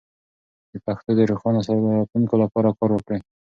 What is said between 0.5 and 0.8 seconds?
د